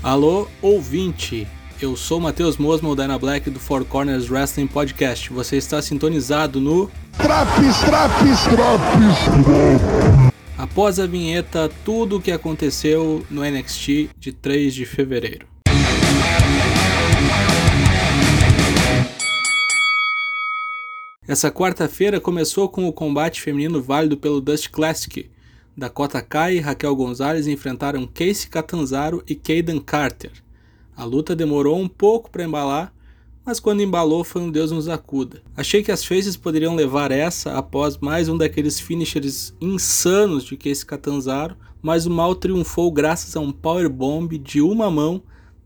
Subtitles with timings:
[0.00, 1.44] Alô, ouvinte!
[1.82, 5.32] Eu sou Matheus Mosmo, Dana Black do Four Corners Wrestling Podcast.
[5.32, 6.88] Você está sintonizado no.
[7.16, 10.32] Traps, traps, traps!
[10.56, 15.48] Após a vinheta, tudo o que aconteceu no NXT de 3 de fevereiro.
[21.26, 25.28] Essa quarta-feira começou com o combate feminino válido pelo Dust Classic.
[25.78, 30.32] Dakota Kai e Raquel Gonzalez enfrentaram Casey Catanzaro e Kaden Carter.
[30.96, 32.92] A luta demorou um pouco para embalar,
[33.46, 35.40] mas quando embalou foi um Deus nos acuda.
[35.56, 40.84] Achei que as faces poderiam levar essa após mais um daqueles finishers insanos de Casey
[40.84, 45.22] Catanzaro, mas o mal triunfou graças a um powerbomb de uma mão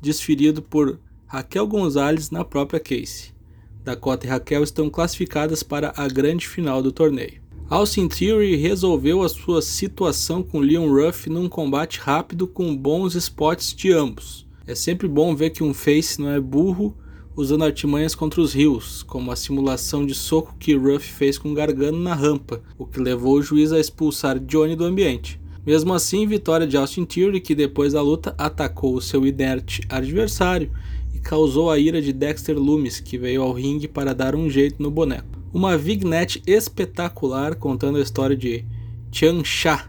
[0.00, 3.34] desferido por Raquel Gonzalez na própria Casey.
[3.82, 7.45] Dakota e Raquel estão classificadas para a grande final do torneio.
[7.68, 13.74] Austin Theory resolveu a sua situação com Leon Ruff num combate rápido com bons spots
[13.74, 14.46] de ambos.
[14.68, 16.96] É sempre bom ver que um face não é burro
[17.34, 21.98] usando artimanhas contra os rios, como a simulação de soco que Ruff fez com Gargano
[21.98, 25.40] na rampa, o que levou o juiz a expulsar Johnny do ambiente.
[25.66, 30.70] Mesmo assim, vitória de Austin Theory, que depois da luta atacou o seu inerte adversário
[31.12, 34.80] e causou a ira de Dexter Loomis, que veio ao ringue para dar um jeito
[34.80, 38.64] no boneco uma vignette espetacular contando a história de
[39.10, 39.88] Tiansha,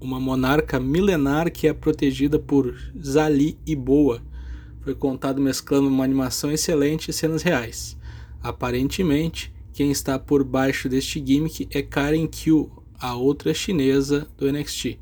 [0.00, 4.20] uma monarca milenar que é protegida por Zali e Boa.
[4.82, 7.96] Foi contado mesclando uma animação excelente e cenas reais.
[8.42, 14.98] Aparentemente, quem está por baixo deste gimmick é Karen Q, a outra chinesa do NXT.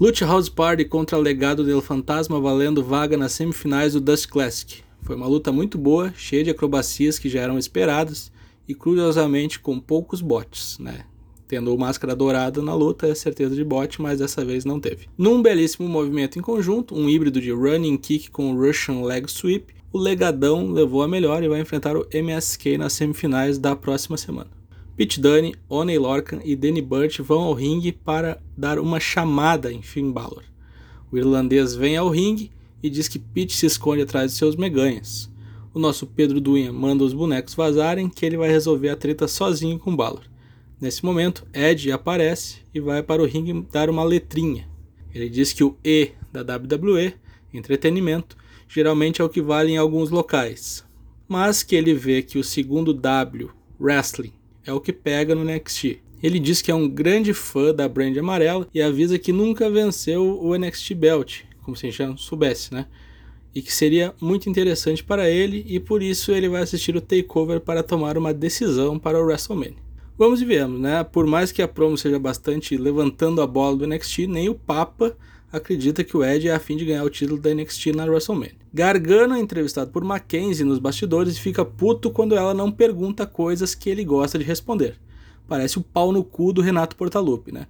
[0.00, 4.82] Lucha House Party contra Legado del Fantasma valendo vaga nas semifinais do Dust Classic.
[5.02, 8.32] Foi uma luta muito boa, cheia de acrobacias que já eram esperadas
[8.68, 11.06] e curiosamente com poucos bots, né?
[11.48, 15.08] Tendo Máscara Dourada na luta, é certeza de bot, mas dessa vez não teve.
[15.16, 19.98] Num belíssimo movimento em conjunto, um híbrido de running kick com Russian leg sweep, o
[19.98, 24.50] Legadão levou a melhor e vai enfrentar o MSK nas semifinais da próxima semana.
[24.94, 29.80] Pete Dunne, Oney Lorcan e Danny Burch vão ao ringue para dar uma chamada em
[29.80, 30.42] Finn Balor.
[31.10, 32.50] O irlandês vem ao ringue
[32.82, 35.30] e diz que Pete se esconde atrás de seus meganhas
[35.78, 39.78] o nosso Pedro Duinha manda os bonecos vazarem que ele vai resolver a treta sozinho
[39.78, 40.24] com Balor.
[40.80, 44.68] Nesse momento, Ed aparece e vai para o ringue dar uma letrinha.
[45.14, 47.14] Ele diz que o E da WWE,
[47.54, 48.36] entretenimento,
[48.68, 50.84] geralmente é o que vale em alguns locais,
[51.28, 53.48] mas que ele vê que o segundo W,
[53.80, 54.32] wrestling,
[54.66, 56.00] é o que pega no NXT.
[56.20, 60.40] Ele diz que é um grande fã da brand amarela e avisa que nunca venceu
[60.42, 62.86] o NXT Belt, como se já soubesse, né?
[63.54, 67.60] E que seria muito interessante para ele e por isso ele vai assistir o Takeover
[67.60, 69.76] para tomar uma decisão para o WrestleMania.
[70.16, 71.04] Vamos e viemos, né?
[71.04, 75.16] Por mais que a promo seja bastante levantando a bola do NXT, nem o Papa
[75.52, 78.56] acredita que o Ed é afim de ganhar o título da NXT na WrestleMania.
[78.72, 83.74] Gargano é entrevistado por Mackenzie nos bastidores e fica puto quando ela não pergunta coisas
[83.74, 84.96] que ele gosta de responder.
[85.46, 87.66] Parece o pau no cu do Renato Portaluppi, né?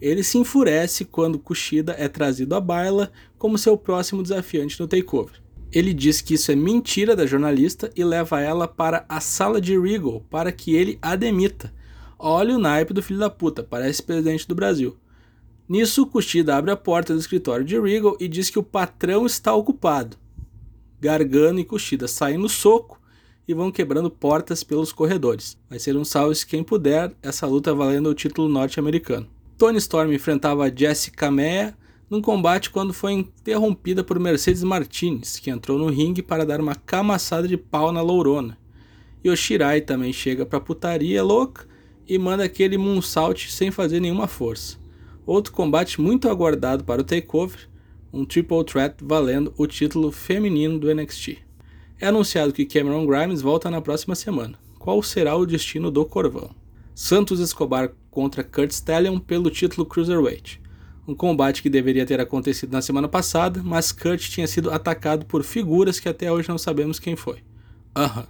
[0.00, 5.40] Ele se enfurece quando Kushida é trazido à baila como seu próximo desafiante no takeover.
[5.72, 9.78] Ele diz que isso é mentira da jornalista e leva ela para a sala de
[9.78, 11.72] Regal para que ele a demita.
[12.18, 14.96] Olha o naipe do filho da puta, parece presidente do Brasil.
[15.68, 19.52] Nisso, Kushida abre a porta do escritório de Regal e diz que o patrão está
[19.54, 20.16] ocupado.
[21.00, 23.00] Gargano e Kushida saem no soco
[23.48, 25.58] e vão quebrando portas pelos corredores.
[25.68, 29.35] Vai ser um salve quem puder, essa luta valendo o título norte-americano.
[29.58, 31.74] Tony Storm enfrentava Jessica Mea
[32.10, 36.74] num combate quando foi interrompida por Mercedes Martinez, que entrou no ringue para dar uma
[36.74, 38.58] camaçada de pau na lourona.
[39.24, 41.66] Yoshirai também chega pra putaria louca
[42.06, 44.78] e manda aquele moonsault sem fazer nenhuma força.
[45.24, 47.68] Outro combate muito aguardado para o Takeover,
[48.12, 51.38] um triple threat valendo o título feminino do NXT.
[51.98, 54.58] É anunciado que Cameron Grimes volta na próxima semana.
[54.78, 56.50] Qual será o destino do Corvão?
[56.94, 60.58] Santos Escobar contra Kurt Stallion pelo título Cruiserweight.
[61.06, 65.44] Um combate que deveria ter acontecido na semana passada, mas Kurt tinha sido atacado por
[65.44, 67.40] figuras que até hoje não sabemos quem foi.
[67.94, 68.20] Aham.
[68.20, 68.26] Uhum.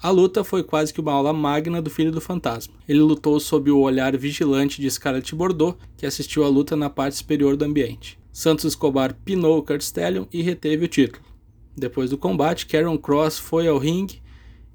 [0.00, 2.72] A luta foi quase que uma aula magna do Filho do Fantasma.
[2.88, 7.16] Ele lutou sob o olhar vigilante de Scarlett Bordeaux, que assistiu à luta na parte
[7.16, 8.16] superior do ambiente.
[8.32, 11.24] Santos Escobar pinou Kurt Stallion e reteve o título.
[11.76, 14.22] Depois do combate, Karen Cross foi ao ringue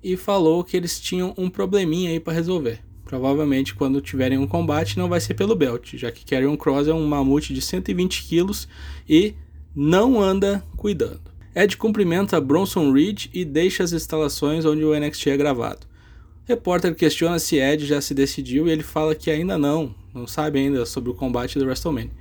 [0.04, 2.83] e falou que eles tinham um probleminha aí para resolver.
[3.06, 6.94] Provavelmente quando tiverem um combate não vai ser pelo belt, já que Carrion Cross é
[6.94, 8.68] um mamute de 120 quilos
[9.07, 9.36] e
[9.75, 11.22] não anda cuidando.
[11.56, 15.88] Ed cumprimenta Bronson Reed e deixa as instalações onde o NXT é gravado.
[16.46, 20.28] O repórter questiona se Ed já se decidiu e ele fala que ainda não, não
[20.28, 22.12] sabe ainda sobre o combate do WrestleMania.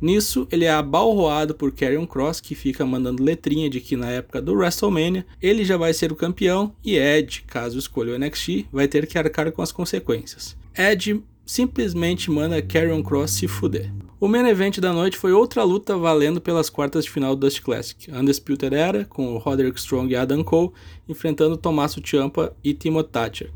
[0.00, 4.42] Nisso, ele é abalroado por Karrion Cross, que fica mandando letrinha de que na época
[4.42, 8.88] do WrestleMania ele já vai ser o campeão e Ed, caso escolha o NXT, vai
[8.88, 10.56] ter que arcar com as consequências.
[10.76, 13.90] Ed simplesmente manda Karrion Cross se fuder.
[14.18, 17.60] O main event da noite foi outra luta valendo pelas quartas de final do Dust
[17.60, 18.10] Classic.
[18.10, 20.70] Undisputed Era, com o Roderick Strong e Adam Cole,
[21.08, 23.50] enfrentando Tommaso Ciampa e Timo Thatcher.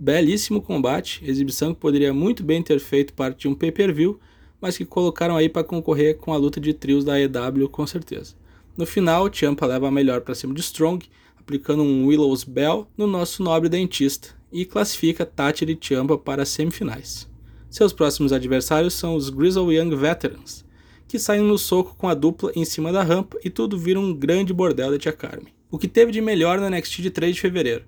[0.00, 4.18] Belíssimo combate, exibição que poderia muito bem ter feito parte de um pay-per-view,
[4.60, 8.34] mas que colocaram aí para concorrer com a luta de trios da EW com certeza.
[8.76, 11.06] No final, Ciampa leva a melhor para cima de Strong,
[11.38, 16.48] aplicando um Willow's Bell no nosso nobre dentista, e classifica Thatcher e Ciampa para as
[16.48, 17.28] semifinais.
[17.70, 20.64] Seus próximos adversários são os Grizzle Young Veterans,
[21.08, 24.14] que saem no soco com a dupla em cima da rampa e tudo vira um
[24.14, 25.52] grande bordel da Tia Carmen.
[25.70, 27.84] O que teve de melhor no NXT de 3 de fevereiro?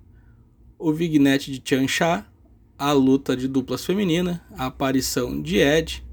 [0.79, 2.27] O Vignette de Chan Cha,
[2.79, 6.05] a luta de duplas feminina, a aparição de Ed,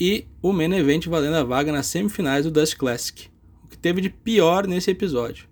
[0.00, 3.28] e o main event valendo a vaga nas semifinais do Dust Classic.
[3.62, 5.44] O que teve de pior nesse episódio.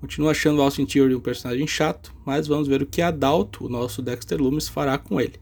[0.00, 3.68] Continuo achando o Austin Theory um personagem chato, mas vamos ver o que Adalto, o
[3.68, 5.34] nosso Dexter Loomis, fará com ele.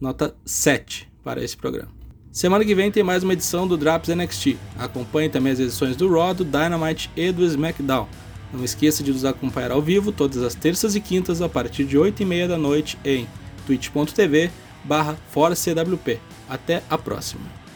[0.00, 1.92] Nota 7 para esse programa.
[2.32, 4.56] Semana que vem tem mais uma edição do Drops NXT.
[4.78, 8.08] Acompanhe também as edições do Raw, do Dynamite e do SmackDown.
[8.50, 11.98] Não esqueça de nos acompanhar ao vivo todas as terças e quintas a partir de
[11.98, 13.28] 8h30 da noite em
[13.66, 14.50] twitch.tv
[14.84, 15.18] barra
[16.48, 17.67] Até a próxima!